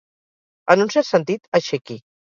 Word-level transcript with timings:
En 0.75 0.81
un 0.85 0.89
cert 0.95 1.09
sentit, 1.11 1.47
aixequi. 1.61 2.03